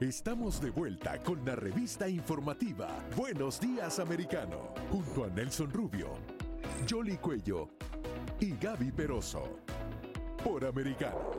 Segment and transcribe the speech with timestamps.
[0.00, 6.12] Estamos de vuelta con la revista informativa Buenos Días Americano, junto a Nelson Rubio,
[6.86, 7.70] Jolly Cuello
[8.38, 9.58] y Gaby Peroso,
[10.44, 11.32] por Americano.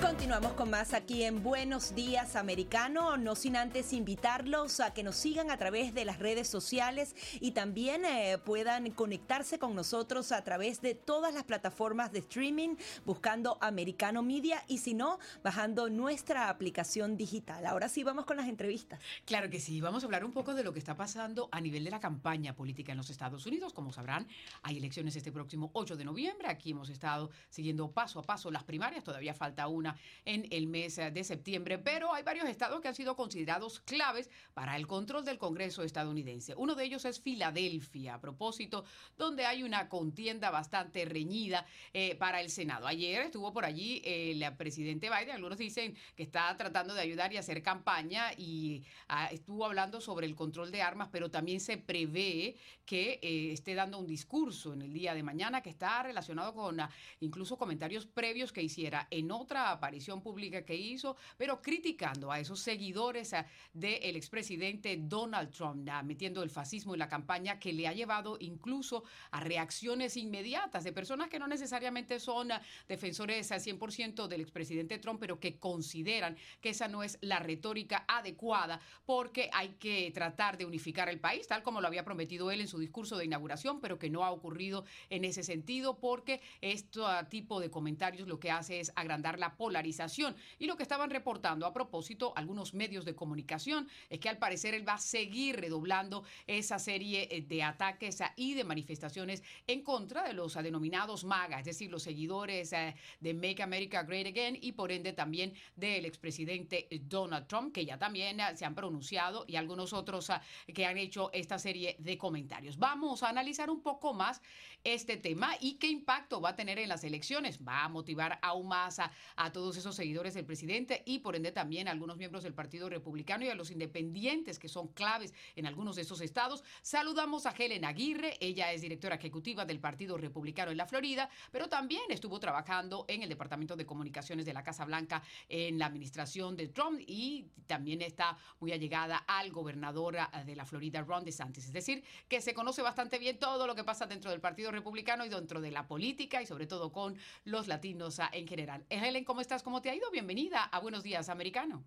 [0.00, 5.16] Continuamos con más aquí en Buenos Días Americano, no sin antes invitarlos a que nos
[5.16, 10.44] sigan a través de las redes sociales y también eh, puedan conectarse con nosotros a
[10.44, 16.48] través de todas las plataformas de streaming buscando Americano Media y si no, bajando nuestra
[16.48, 17.66] aplicación digital.
[17.66, 19.00] Ahora sí, vamos con las entrevistas.
[19.24, 21.82] Claro que sí, vamos a hablar un poco de lo que está pasando a nivel
[21.82, 23.72] de la campaña política en los Estados Unidos.
[23.72, 24.28] Como sabrán,
[24.62, 26.48] hay elecciones este próximo 8 de noviembre.
[26.48, 29.87] Aquí hemos estado siguiendo paso a paso las primarias, todavía falta una
[30.24, 34.76] en el mes de septiembre, pero hay varios estados que han sido considerados claves para
[34.76, 36.54] el control del Congreso estadounidense.
[36.56, 38.84] Uno de ellos es Filadelfia, a propósito,
[39.16, 42.86] donde hay una contienda bastante reñida eh, para el Senado.
[42.86, 47.36] Ayer estuvo por allí el presidente Biden, algunos dicen que está tratando de ayudar y
[47.36, 52.56] hacer campaña y ah, estuvo hablando sobre el control de armas, pero también se prevé
[52.84, 56.80] que eh, esté dando un discurso en el día de mañana que está relacionado con
[56.80, 62.40] ah, incluso comentarios previos que hiciera en otra aparición pública que hizo, pero criticando a
[62.40, 63.34] esos seguidores
[63.72, 69.04] del expresidente Donald Trump, metiendo el fascismo en la campaña que le ha llevado incluso
[69.30, 72.48] a reacciones inmediatas de personas que no necesariamente son
[72.88, 78.04] defensores al 100% del expresidente Trump, pero que consideran que esa no es la retórica
[78.08, 82.60] adecuada porque hay que tratar de unificar el país, tal como lo había prometido él
[82.60, 87.00] en su discurso de inauguración, pero que no ha ocurrido en ese sentido porque este
[87.30, 90.34] tipo de comentarios lo que hace es agrandar la polarización.
[90.58, 94.72] Y lo que estaban reportando a propósito algunos medios de comunicación es que al parecer
[94.72, 99.82] él va a seguir redoblando esa serie eh, de ataques ah, y de manifestaciones en
[99.82, 104.28] contra de los ah, denominados MAGA, es decir, los seguidores ah, de Make America Great
[104.28, 109.44] Again y por ende también del expresidente Donald Trump, que ya también se han pronunciado
[109.46, 110.32] y algunos otros
[110.72, 112.78] que han hecho esta serie de comentarios.
[112.78, 114.40] Vamos a analizar un poco más
[114.84, 117.58] este tema y qué impacto va a tener en las elecciones.
[117.66, 121.50] Va a motivar aún más a, a todos esos seguidores del presidente y por ende
[121.50, 125.66] también a algunos miembros del Partido Republicano y a los independientes que son claves en
[125.66, 126.62] algunos de esos estados.
[126.80, 131.68] Saludamos a Helen Aguirre, ella es directora ejecutiva del Partido Republicano en la Florida, pero
[131.68, 136.54] también estuvo trabajando en el Departamento de Comunicaciones de la Casa Blanca en la administración
[136.54, 141.64] de Trump y también está muy allegada al gobernador de la Florida, Ron DeSantis.
[141.64, 145.26] Es decir, que se conoce bastante bien todo lo que pasa dentro del Partido Republicano
[145.26, 148.86] y dentro de la política y sobre todo con los latinos en general.
[148.88, 149.47] Helen, ¿cómo estás?
[149.64, 150.10] ¿Cómo te ha ido?
[150.10, 151.82] Bienvenida a Buenos Días, Americano.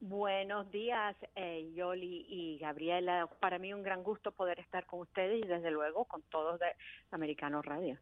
[0.00, 3.28] Buenos días, eh, Yoli y Gabriela.
[3.40, 6.74] Para mí un gran gusto poder estar con ustedes y desde luego con todos de
[7.10, 7.98] Americano Radio.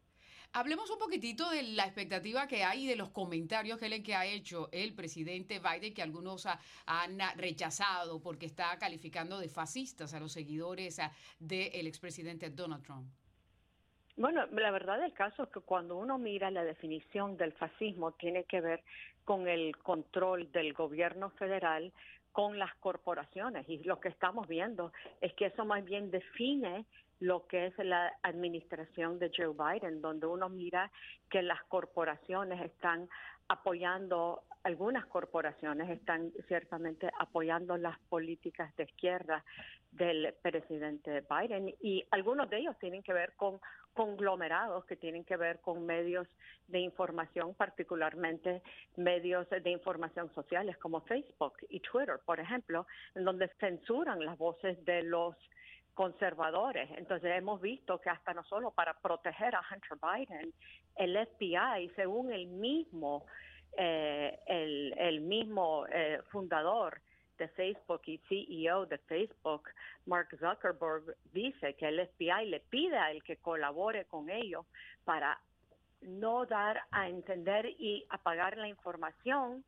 [0.53, 4.25] Hablemos un poquitito de la expectativa que hay y de los comentarios, Helen, que ha
[4.25, 6.47] hecho el presidente Biden, que algunos
[6.85, 11.01] han rechazado porque está calificando de fascistas a los seguidores
[11.39, 13.11] del expresidente Donald Trump.
[14.21, 18.43] Bueno, la verdad del caso es que cuando uno mira la definición del fascismo tiene
[18.43, 18.83] que ver
[19.25, 21.91] con el control del gobierno federal
[22.31, 23.67] con las corporaciones.
[23.67, 26.85] Y lo que estamos viendo es que eso más bien define
[27.19, 30.91] lo que es la administración de Joe Biden, donde uno mira
[31.27, 33.09] que las corporaciones están
[33.47, 39.43] apoyando algunas corporaciones están ciertamente apoyando las políticas de izquierda
[39.91, 41.73] del presidente Biden.
[41.81, 43.59] Y algunos de ellos tienen que ver con
[43.93, 46.27] conglomerados que tienen que ver con medios
[46.67, 48.61] de información, particularmente
[48.95, 54.83] medios de información sociales como Facebook y Twitter, por ejemplo, en donde censuran las voces
[54.85, 55.35] de los
[55.93, 56.89] conservadores.
[56.97, 60.53] Entonces hemos visto que hasta no solo para proteger a Hunter Biden,
[60.95, 63.25] el FBI, según el mismo
[63.77, 67.01] eh, el, el, mismo eh, fundador
[67.41, 69.63] de Facebook y CEO de Facebook,
[70.05, 74.63] Mark Zuckerberg, dice que el FBI le pide a él que colabore con ellos
[75.05, 75.39] para
[76.01, 79.63] no dar a entender y apagar la información,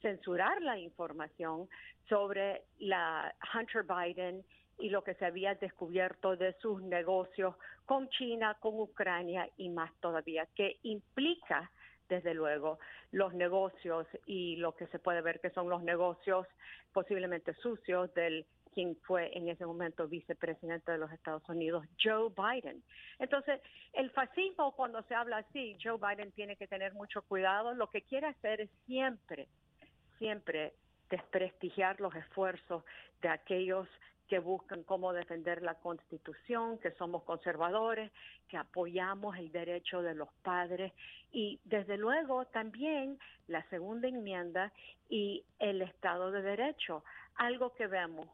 [0.00, 1.68] censurar la información
[2.08, 4.44] sobre la Hunter Biden
[4.80, 7.54] y lo que se había descubierto de sus negocios
[7.86, 11.70] con China, con Ucrania y más todavía, que implica
[12.08, 12.78] desde luego,
[13.10, 16.46] los negocios y lo que se puede ver que son los negocios
[16.92, 22.82] posiblemente sucios del quien fue en ese momento vicepresidente de los Estados Unidos, Joe Biden.
[23.18, 23.60] Entonces,
[23.92, 27.74] el fascismo, cuando se habla así, Joe Biden tiene que tener mucho cuidado.
[27.74, 29.48] Lo que quiere hacer es siempre,
[30.18, 30.72] siempre
[31.10, 32.82] desprestigiar los esfuerzos
[33.20, 33.86] de aquellos
[34.28, 38.10] que buscan cómo defender la constitución, que somos conservadores,
[38.48, 40.92] que apoyamos el derecho de los padres.
[41.32, 44.72] Y desde luego también la segunda enmienda
[45.08, 47.04] y el Estado de Derecho,
[47.36, 48.28] algo que vemos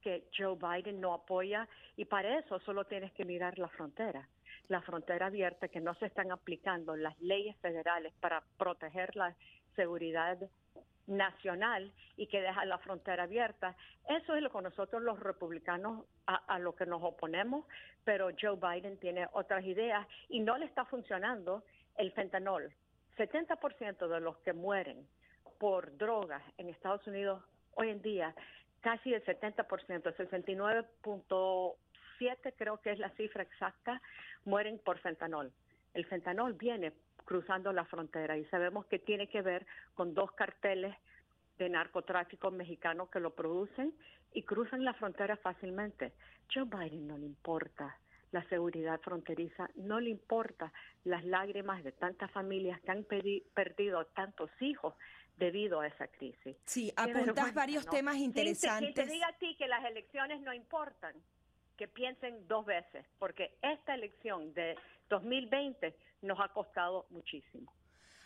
[0.00, 4.26] que Joe Biden no apoya y para eso solo tienes que mirar la frontera,
[4.68, 9.34] la frontera abierta, que no se están aplicando las leyes federales para proteger la
[9.76, 10.38] seguridad
[11.10, 13.76] nacional y que deja la frontera abierta.
[14.08, 17.66] Eso es lo que nosotros los republicanos a, lo que nos oponemos,
[18.04, 21.64] pero Joe Biden tiene otras ideas y no le está funcionando
[21.96, 22.72] el fentanol.
[23.16, 25.08] 70% de los que mueren
[25.58, 27.42] por drogas en Estados Unidos
[27.74, 28.34] hoy en día,
[28.80, 34.00] casi el 70%, 69.7 creo que es la cifra exacta,
[34.44, 35.52] mueren por fentanol.
[35.92, 36.92] El fentanol viene
[37.30, 40.96] cruzando la frontera y sabemos que tiene que ver con dos carteles
[41.58, 43.94] de narcotráfico mexicano que lo producen
[44.32, 46.12] y cruzan la frontera fácilmente.
[46.52, 47.96] Joe Biden no le importa
[48.32, 50.72] la seguridad fronteriza, no le importa
[51.04, 53.06] las lágrimas de tantas familias que han
[53.54, 54.94] perdido tantos hijos
[55.36, 56.56] debido a esa crisis.
[56.64, 58.92] Sí, apuntas varios temas interesantes.
[58.92, 61.14] Que te diga a ti que las elecciones no importan,
[61.76, 64.76] que piensen dos veces, porque esta elección de
[65.08, 67.72] 2020 nos ha costado muchísimo.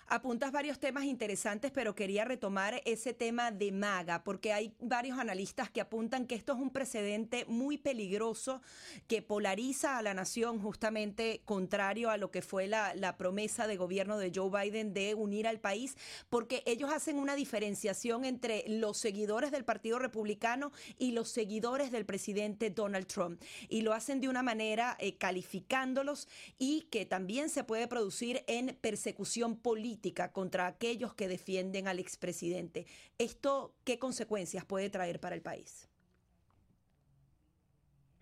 [0.06, 5.70] Apuntas varios temas interesantes, pero quería retomar ese tema de MAGA, porque hay varios analistas
[5.70, 8.60] que apuntan que esto es un precedente muy peligroso
[9.06, 14.18] que polariza a la nación, justamente contrario a lo que fue la, promesa de gobierno
[14.18, 15.96] de Joe Biden de unir al país,
[16.28, 22.04] porque ellos hacen una diferenciación entre los seguidores del Partido Republicano y los seguidores del
[22.04, 23.40] presidente Donald Trump.
[23.68, 26.28] Y lo hacen de una manera eh, calificándolos
[26.58, 29.93] y que también se puede producir en persecución política
[30.32, 32.86] contra aquellos que defienden al expresidente.
[33.18, 35.88] ¿Esto qué consecuencias puede traer para el país?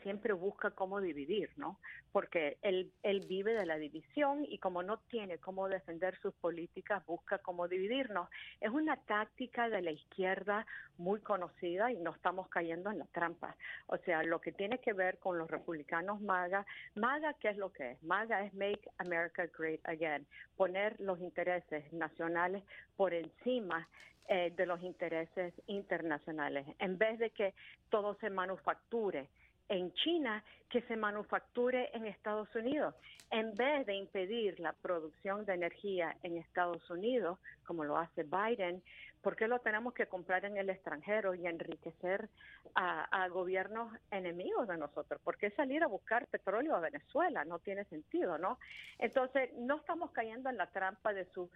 [0.02, 1.78] Siempre busca cómo dividir, ¿no?
[2.12, 7.04] Porque él, él vive de la división y como no tiene cómo defender sus políticas,
[7.06, 8.28] busca cómo dividirnos.
[8.60, 10.66] Es una táctica de la izquierda
[10.98, 13.56] muy conocida y no estamos cayendo en la trampa.
[13.86, 17.72] O sea, lo que tiene que ver con los republicanos MAGA, MAGA, ¿qué es lo
[17.72, 18.02] que es?
[18.02, 20.26] MAGA es Make America Great Again,
[20.56, 22.62] poner los intereses nacionales
[22.96, 23.88] por encima
[24.28, 27.54] eh, de los intereses internacionales, en vez de que
[27.90, 29.28] todo se manufacture
[29.72, 32.94] en China que se manufacture en Estados Unidos.
[33.30, 38.82] En vez de impedir la producción de energía en Estados Unidos, como lo hace Biden,
[39.22, 42.28] ¿por qué lo tenemos que comprar en el extranjero y enriquecer
[42.74, 45.18] a, gobiernos enemigos de nosotros?
[45.22, 47.42] ¿Por qué salir a buscar petróleo a Venezuela?
[47.46, 48.58] No tiene sentido, ¿no?
[48.98, 51.48] Entonces, no estamos cayendo en la trampa de su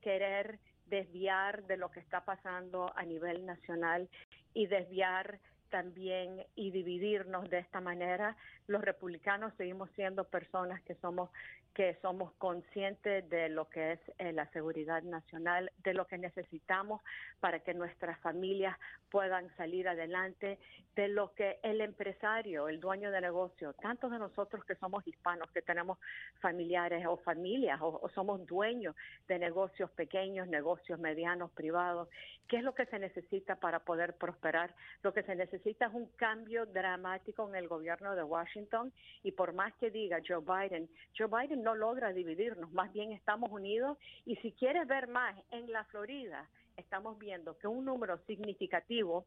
[0.00, 4.08] querer desviar de lo que está pasando a nivel nacional
[4.54, 5.38] y desviar
[5.70, 8.36] también y dividirnos de esta manera.
[8.66, 11.30] Los republicanos seguimos siendo personas que somos
[11.76, 17.02] que somos conscientes de lo que es eh, la seguridad nacional, de lo que necesitamos
[17.38, 18.74] para que nuestras familias
[19.10, 20.58] puedan salir adelante,
[20.94, 25.50] de lo que el empresario, el dueño de negocio, tantos de nosotros que somos hispanos,
[25.50, 25.98] que tenemos
[26.40, 28.96] familiares o familias o, somos dueños
[29.28, 32.08] de negocios pequeños, negocios medianos, privados,
[32.48, 34.74] ¿qué es lo que se necesita para poder prosperar?
[35.02, 38.92] Lo que se necesita es un cambio dramático en el gobierno de Washington
[39.22, 43.50] y por más que diga Joe Biden, Joe Biden no logra dividirnos, más bien estamos
[43.50, 49.26] unidos y si quieres ver más, en la Florida estamos viendo que un número significativo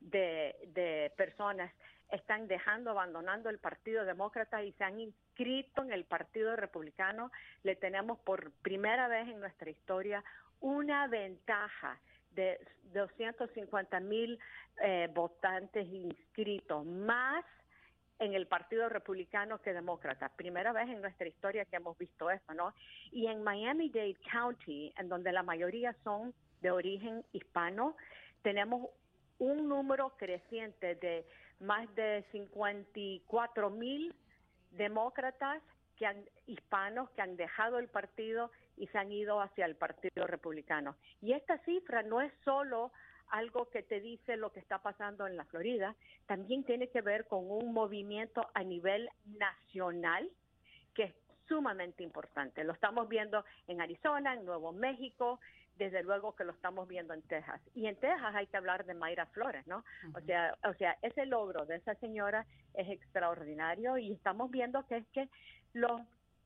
[0.00, 1.72] de, personas
[2.10, 7.30] están dejando, abandonando el Partido Demócrata y se han inscrito en el Partido Republicano.
[7.62, 10.24] Le tenemos por primera vez en nuestra historia
[10.60, 12.00] una ventaja
[12.38, 12.60] de
[12.94, 14.38] 250 mil
[14.80, 17.44] eh, votantes inscritos, más
[18.20, 20.28] en el Partido Republicano que Demócrata.
[20.28, 22.74] Primera vez en nuestra historia que hemos visto eso, ¿no?
[23.10, 27.96] Y en Miami-Dade County, en donde la mayoría son de origen hispano,
[28.42, 28.88] tenemos
[29.38, 31.26] un número creciente de
[31.60, 34.14] más de 54 mil
[34.70, 35.60] demócratas
[35.96, 40.26] que han, hispanos que han dejado el partido y se han ido hacia el Partido
[40.26, 40.96] Republicano.
[41.20, 42.92] Y esta cifra no es solo
[43.30, 45.94] algo que te dice lo que está pasando en la Florida,
[46.26, 50.30] también tiene que ver con un movimiento a nivel nacional
[50.94, 51.14] que es
[51.46, 52.64] sumamente importante.
[52.64, 55.40] Lo estamos viendo en Arizona, en Nuevo México,
[55.76, 57.60] desde luego que lo estamos viendo en Texas.
[57.74, 59.84] Y en Texas hay que hablar de Mayra Flores, ¿no?
[60.14, 64.98] O sea, o sea, ese logro de esa señora es extraordinario y estamos viendo que
[64.98, 65.28] es que
[65.72, 66.02] los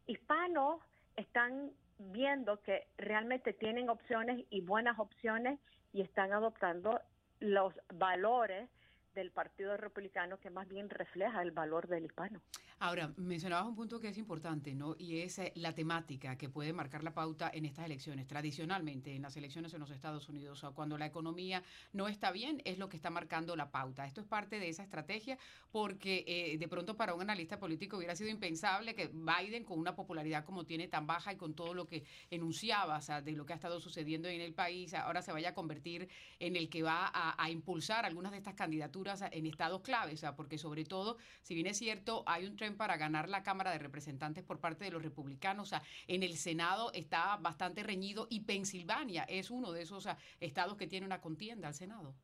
[0.06, 0.80] hispanos
[1.16, 1.72] están
[2.10, 5.58] viendo que realmente tienen opciones y buenas opciones
[5.92, 7.00] y están adoptando
[7.40, 8.68] los valores
[9.14, 12.40] del Partido Republicano que más bien refleja el valor del hispano.
[12.78, 14.96] Ahora, mencionabas un punto que es importante, ¿no?
[14.98, 18.26] Y es eh, la temática que puede marcar la pauta en estas elecciones.
[18.26, 22.78] Tradicionalmente, en las elecciones en los Estados Unidos, cuando la economía no está bien, es
[22.78, 24.04] lo que está marcando la pauta.
[24.06, 25.38] Esto es parte de esa estrategia
[25.70, 29.94] porque eh, de pronto para un analista político hubiera sido impensable que Biden, con una
[29.94, 33.56] popularidad como tiene tan baja y con todo lo que enunciaba, de lo que ha
[33.56, 37.42] estado sucediendo en el país, ahora se vaya a convertir en el que va a,
[37.42, 41.54] a impulsar algunas de estas candidaturas en estados clave, o sea, porque sobre todo, si
[41.54, 44.90] bien es cierto, hay un tren para ganar la Cámara de Representantes por parte de
[44.90, 45.68] los republicanos.
[45.68, 50.08] O sea, en el Senado está bastante reñido y Pensilvania es uno de esos
[50.40, 52.14] estados que tiene una contienda al Senado.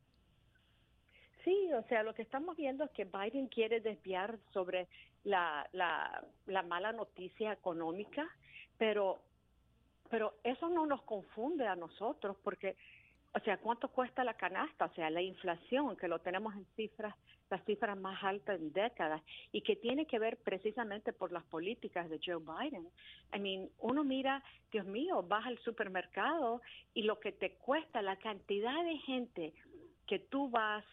[1.43, 4.87] Sí, o sea, lo que estamos viendo es que Biden quiere desviar sobre
[5.23, 8.27] la, la, la mala noticia económica,
[8.77, 9.19] pero,
[10.09, 12.75] pero eso no nos confunde a nosotros porque
[13.33, 14.85] o sea, ¿cuánto cuesta la canasta?
[14.85, 17.13] O sea, la inflación, que lo tenemos en cifras,
[17.49, 19.21] las cifras más altas en décadas,
[19.51, 22.87] y que tiene que ver precisamente por las políticas de Joe Biden.
[23.33, 26.61] I mean, uno mira, Dios mío, vas al supermercado
[26.93, 29.53] y lo que te cuesta, la cantidad de gente
[30.07, 30.83] que tú vas,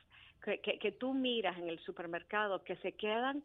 [0.44, 3.42] que, que, que tú miras en el supermercado, que se quedan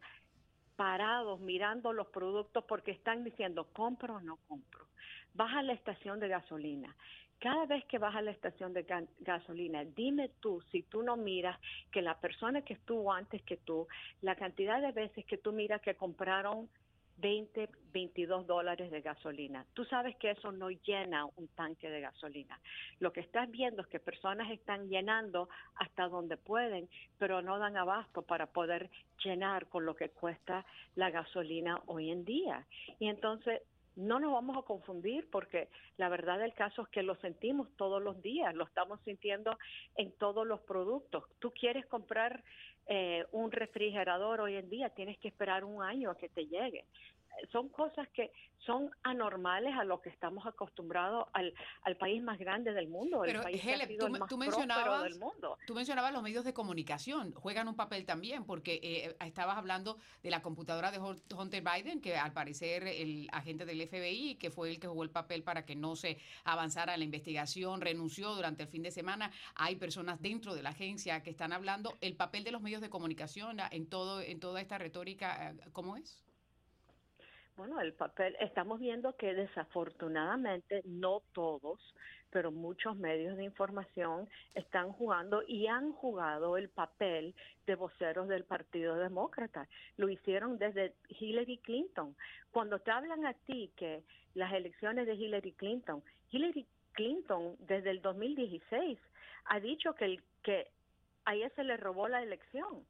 [0.76, 4.86] parados mirando los productos porque están diciendo compro o no compro.
[5.34, 6.94] Vas a la estación de gasolina
[7.42, 8.86] cada vez que vas a la estación de
[9.18, 11.58] gasolina, dime tú, si tú no miras
[11.90, 13.88] que la persona que estuvo antes que tú,
[14.20, 16.68] la cantidad de veces que tú miras que compraron
[17.18, 19.66] 20, 22 dólares de gasolina.
[19.74, 22.60] Tú sabes que eso no llena un tanque de gasolina.
[23.00, 27.76] Lo que estás viendo es que personas están llenando hasta donde pueden, pero no dan
[27.76, 28.88] abasto para poder
[29.24, 32.66] llenar con lo que cuesta la gasolina hoy en día.
[33.00, 33.62] Y entonces
[33.96, 38.02] no nos vamos a confundir porque la verdad del caso es que lo sentimos todos
[38.02, 39.58] los días, lo estamos sintiendo
[39.96, 41.24] en todos los productos.
[41.38, 42.42] Tú quieres comprar
[42.86, 46.84] eh, un refrigerador hoy en día, tienes que esperar un año a que te llegue
[47.50, 52.72] son cosas que son anormales a lo que estamos acostumbrados al, al país más grande
[52.72, 55.58] del mundo, el país que ha sido tú, el más tú mencionabas, del mundo.
[55.66, 60.30] Tú mencionabas los medios de comunicación, juegan un papel también, porque eh, estabas hablando de
[60.30, 64.78] la computadora de Hunter Biden, que al parecer el agente del FBI, que fue el
[64.78, 68.82] que jugó el papel para que no se avanzara la investigación, renunció durante el fin
[68.82, 69.32] de semana.
[69.56, 72.90] Hay personas dentro de la agencia que están hablando el papel de los medios de
[72.90, 76.22] comunicación en todo en toda esta retórica, eh, ¿cómo es?
[77.54, 81.80] Bueno, el papel, estamos viendo que desafortunadamente no todos,
[82.30, 87.34] pero muchos medios de información están jugando y han jugado el papel
[87.66, 89.68] de voceros del Partido Demócrata.
[89.98, 92.16] Lo hicieron desde Hillary Clinton.
[92.52, 98.00] Cuando te hablan a ti que las elecciones de Hillary Clinton, Hillary Clinton desde el
[98.00, 98.98] 2016
[99.44, 100.68] ha dicho que, que
[101.26, 102.86] a ella se le robó la elección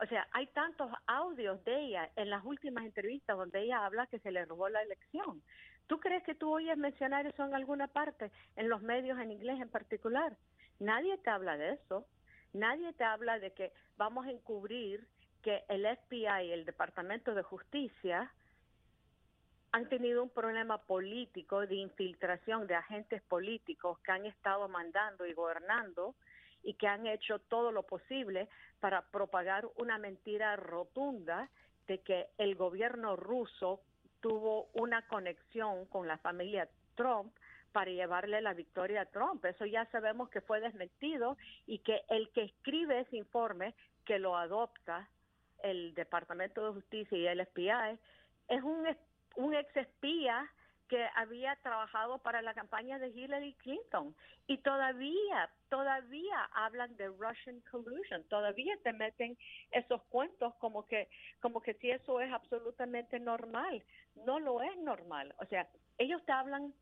[0.00, 4.18] o sea, hay tantos audios de ella en las últimas entrevistas donde ella habla que
[4.20, 5.42] se le robó la elección.
[5.86, 9.60] ¿Tú crees que tú oyes mencionar eso en alguna parte, en los medios en inglés
[9.60, 10.36] en particular?
[10.78, 12.06] Nadie te habla de eso.
[12.52, 15.06] Nadie te habla de que vamos a encubrir
[15.42, 18.32] que el FBI, el Departamento de Justicia,
[19.72, 25.34] han tenido un problema político de infiltración de agentes políticos que han estado mandando y
[25.34, 26.14] gobernando
[26.62, 28.48] y que han hecho todo lo posible
[28.80, 31.48] para propagar una mentira rotunda
[31.86, 33.80] de que el gobierno ruso
[34.20, 37.32] tuvo una conexión con la familia Trump
[37.72, 39.44] para llevarle la victoria a Trump.
[39.44, 41.36] Eso ya sabemos que fue desmentido
[41.66, 43.74] y que el que escribe ese informe,
[44.04, 45.08] que lo adopta
[45.62, 47.98] el Departamento de Justicia y el FBI,
[48.48, 48.86] es un,
[49.36, 50.50] un ex espía
[50.88, 54.14] que había trabajado para la campaña de Hillary Clinton.
[54.46, 59.36] Y todavía, todavía hablan de Russian collusion, todavía te meten
[59.70, 61.08] esos cuentos como que,
[61.40, 63.84] como que si eso es absolutamente normal,
[64.24, 65.68] no lo es normal, o sea,
[65.98, 66.72] ellos te hablan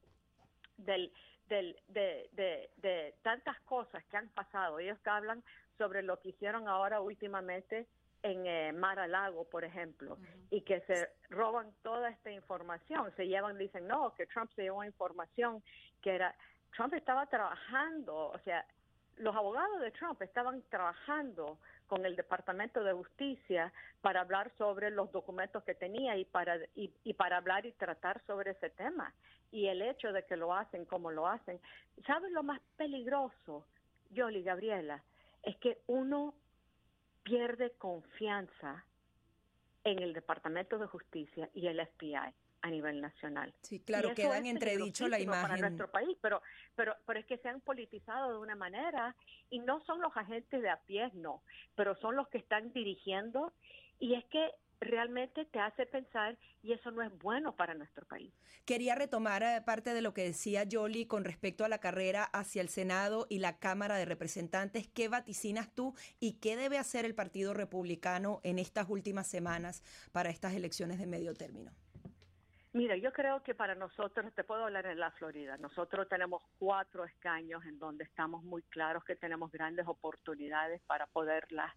[0.76, 1.12] del,
[1.48, 5.42] del, de, de, de tantas cosas que han pasado, ellos te hablan
[5.76, 7.86] sobre lo que hicieron ahora últimamente
[8.26, 10.18] en eh, Mar a Lago, por ejemplo,
[10.50, 14.82] y que se roban toda esta información, se llevan, dicen, no, que Trump se llevó
[14.82, 15.62] información
[16.02, 16.34] que era,
[16.74, 18.66] Trump estaba trabajando, o sea,
[19.18, 25.10] los abogados de Trump estaban trabajando con el Departamento de Justicia para hablar sobre los
[25.12, 29.14] documentos que tenía y para y, y para hablar y tratar sobre ese tema
[29.52, 31.60] y el hecho de que lo hacen como lo hacen.
[32.06, 33.64] ¿Sabes lo más peligroso,
[34.10, 35.02] Yoli Gabriela?
[35.44, 36.34] Es que uno
[37.26, 38.84] pierde confianza
[39.82, 42.32] en el Departamento de Justicia y el FBI.
[42.62, 43.52] a nivel nacional.
[43.62, 45.42] Sí, claro, queda en entredicho la imagen.
[45.42, 46.42] Para nuestro país, pero,
[46.74, 49.14] pero, pero es que se han politizado de una manera
[49.50, 51.42] y no son los agentes de a pie, no,
[51.76, 53.52] pero son los que están dirigiendo
[54.00, 58.32] y es que realmente te hace pensar y eso no es bueno para nuestro país.
[58.64, 62.62] Quería retomar eh, parte de lo que decía Yoli con respecto a la carrera hacia
[62.62, 64.88] el Senado y la Cámara de Representantes.
[64.88, 70.30] ¿Qué vaticinas tú y qué debe hacer el Partido Republicano en estas últimas semanas para
[70.30, 71.72] estas elecciones de medio término?
[72.76, 77.06] Mira, yo creo que para nosotros, te puedo hablar en la Florida, nosotros tenemos cuatro
[77.06, 81.72] escaños en donde estamos muy claros que tenemos grandes oportunidades para poderlas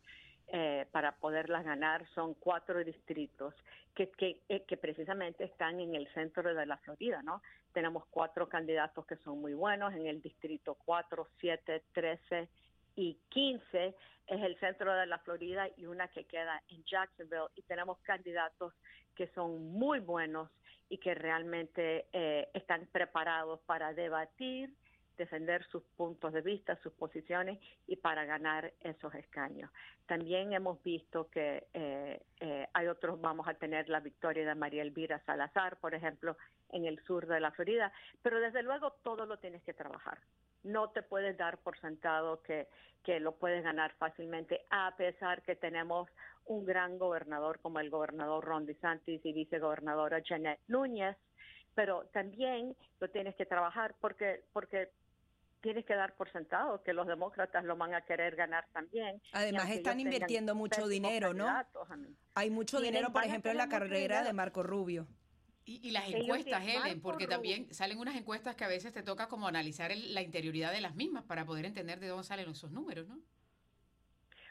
[0.51, 3.53] eh, para poderlas ganar son cuatro distritos
[3.95, 7.41] que, que, eh, que, precisamente están en el centro de la Florida, ¿no?
[7.73, 12.49] Tenemos cuatro candidatos que son muy buenos en el distrito 4, 7, 13
[12.95, 13.95] y 15
[14.29, 18.73] es el centro de la Florida y una que queda en Jacksonville y tenemos candidatos
[19.15, 20.49] que son muy buenos
[20.89, 24.73] y que realmente eh, están preparados para debatir
[25.19, 29.69] defender sus puntos de vista, sus posiciones y para ganar esos escaños.
[30.07, 34.81] También hemos visto que eh, eh, hay otros, vamos a tener la victoria de María
[34.81, 36.35] Elvira Salazar, por ejemplo,
[36.71, 37.91] en el sur de la Florida,
[38.23, 40.17] pero desde luego todo lo tienes que trabajar.
[40.63, 42.67] No te puedes dar por sentado que,
[43.03, 46.09] que lo puedes ganar fácilmente, a pesar que tenemos
[46.45, 51.17] un gran gobernador como el gobernador Ron DeSantis y vicegobernadora Janet Núñez,
[51.75, 54.89] pero también lo tienes que trabajar porque porque
[55.61, 59.21] tienes que dar por sentado que los demócratas lo van a querer ganar también.
[59.31, 61.47] Además están invirtiendo mucho dinero, ¿no?
[62.35, 65.07] Hay mucho dinero, por ejemplo, en la carrera de Marco Rubio.
[65.65, 69.47] Y, las encuestas, Helen, porque también salen unas encuestas que a veces te toca como
[69.47, 73.19] analizar la interioridad de las mismas para poder entender de dónde salen esos números, ¿no?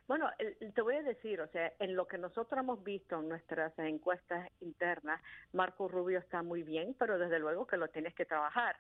[0.08, 0.30] Bueno,
[0.74, 4.50] te voy a decir, o sea, en lo que nosotros hemos visto en nuestras encuestas
[4.60, 5.20] internas,
[5.52, 8.76] Marco Rubio está muy bien, pero desde luego que lo tienes que trabajar.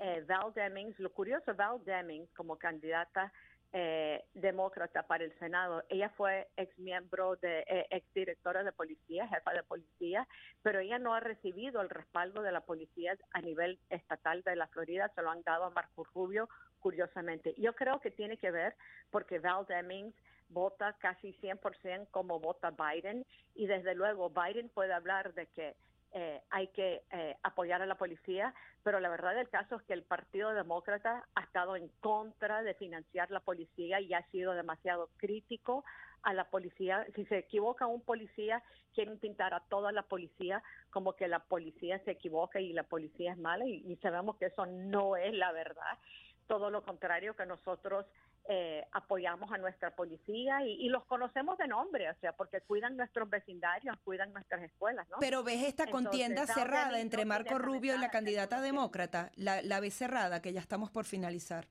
[0.00, 3.32] eh, Val Demings, lo curioso, Val Demings como candidata
[3.74, 5.84] eh, demócrata para el Senado.
[5.88, 10.28] Ella fue ex miembro de, eh, ex directora de policía, jefa de policía,
[10.62, 14.66] pero ella no ha recibido el respaldo de la policía a nivel estatal de la
[14.66, 16.48] Florida, se lo han dado a Marco Rubio,
[16.80, 17.54] curiosamente.
[17.56, 18.74] Yo creo que tiene que ver
[19.10, 20.14] porque Val Demings
[20.52, 25.74] vota casi 100% como vota Biden y desde luego Biden puede hablar de que
[26.14, 29.94] eh, hay que eh, apoyar a la policía, pero la verdad del caso es que
[29.94, 35.08] el Partido Demócrata ha estado en contra de financiar la policía y ha sido demasiado
[35.16, 35.84] crítico
[36.22, 37.06] a la policía.
[37.14, 38.62] Si se equivoca un policía,
[38.94, 43.32] quieren pintar a toda la policía como que la policía se equivoca y la policía
[43.32, 45.98] es mala y, y sabemos que eso no es la verdad.
[46.46, 48.04] Todo lo contrario, que nosotros
[48.48, 53.30] eh, apoyamos a nuestra policía y, los conocemos de nombre, o sea, porque cuidan nuestros
[53.30, 55.18] vecindarios, cuidan nuestras escuelas, ¿no?
[55.20, 59.94] Pero ves esta contienda cerrada entre Marco Rubio y la candidata demócrata, la, la ves
[59.94, 61.68] cerrada, que ya estamos por finalizar,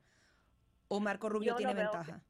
[0.88, 2.22] o Marco Rubio tiene ventaja.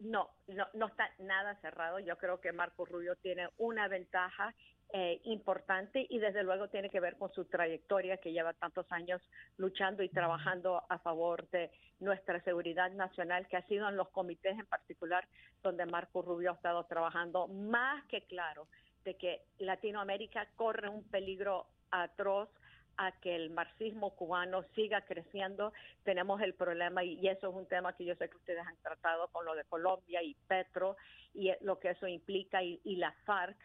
[0.00, 1.98] no, no, no está nada cerrado.
[1.98, 4.54] Yo creo que Marco Rubio tiene una ventaja
[4.90, 9.20] eh, importante y desde luego tiene que ver con su trayectoria que lleva tantos años
[9.58, 11.70] luchando y trabajando a favor de
[12.00, 15.28] nuestra seguridad nacional, que ha sido en los comités en particular
[15.62, 18.66] donde Marco Rubio ha estado trabajando más que claro
[19.04, 22.48] de que Latinoamérica corre un peligro atroz
[22.96, 25.74] a que el marxismo cubano siga creciendo.
[26.02, 29.28] Tenemos el problema, y, eso es un tema que yo sé que ustedes han tratado
[29.28, 30.96] con lo de Colombia y Petro,
[31.34, 33.56] y lo que eso implica, y la FARC,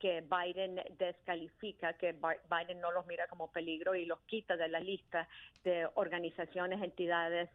[0.00, 4.80] que Biden descalifica, que Biden no los mira como peligro y los quita de la
[4.80, 5.28] lista
[5.62, 7.50] de organizaciones, entidades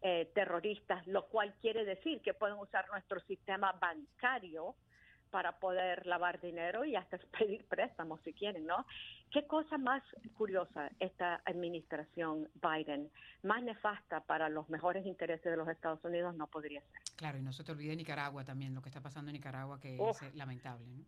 [0.00, 4.76] eh, terroristas, lo cual quiere decir que pueden usar nuestro sistema bancario
[5.30, 8.86] para poder lavar dinero y hasta pedir préstamos si quieren, ¿no?
[9.30, 10.02] ¿Qué cosa más
[10.36, 13.10] curiosa esta administración Biden,
[13.42, 17.02] más nefasta para los mejores intereses de los Estados Unidos no podría ser?
[17.16, 19.98] Claro, y no se te olvide Nicaragua también, lo que está pasando en Nicaragua, que
[19.98, 21.04] es lamentable, ¿no?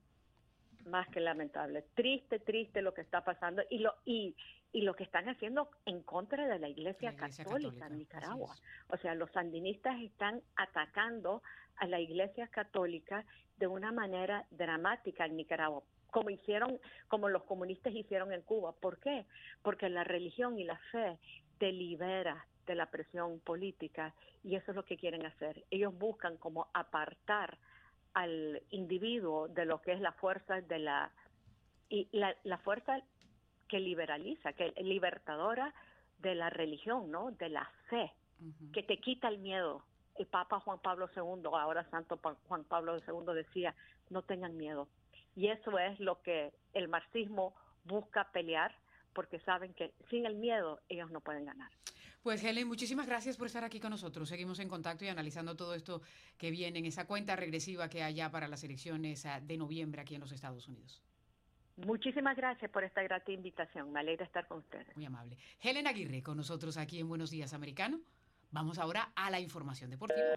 [0.87, 1.85] Más que lamentable.
[1.95, 4.35] Triste, triste lo que está pasando y lo y,
[4.73, 8.55] y lo que están haciendo en contra de la Iglesia, Católica, en Nicaragua.
[8.89, 11.43] O sea, los sandinistas están atacando
[11.77, 13.25] a la Iglesia Católica
[13.57, 18.73] de una manera dramática en Nicaragua como hicieron, como los comunistas hicieron en Cuba.
[18.73, 19.27] ¿Por qué?
[19.63, 21.19] Porque la religión y la fe
[21.59, 25.65] te libera de la presión política y eso es lo que quieren hacer.
[25.71, 27.59] Ellos buscan como apartar
[28.15, 31.13] al individuo de lo que es la fuerza de la
[31.91, 33.03] y la, fuerza
[33.69, 35.75] que liberaliza, que libertadora
[36.19, 37.33] de la religión, ¿no?
[37.33, 38.13] De la fe,
[38.73, 39.85] que te quita el miedo.
[40.17, 43.75] El Papa Juan Pablo II, ahora Santo Juan Pablo II decía,
[44.09, 44.89] no tengan miedo.
[45.35, 48.73] Y eso es lo que el marxismo busca pelear,
[49.13, 51.71] porque saben que sin el miedo ellos no pueden ganar.
[52.23, 54.29] Pues Helen, muchísimas gracias por estar aquí con nosotros.
[54.29, 56.03] Seguimos en contacto y analizando todo esto
[56.37, 60.03] que viene en esa cuenta regresiva que hay ya para las elecciones ah, de noviembre
[60.03, 61.03] aquí en los Estados Unidos.
[61.77, 63.91] Muchísimas gracias por esta grata invitación.
[63.91, 64.95] Me alegra estar con ustedes.
[64.97, 65.39] Muy amable.
[65.63, 68.01] Helen Aguirre con nosotros aquí en Buenos Días Americano.
[68.51, 70.35] Vamos ahora a la información deportiva.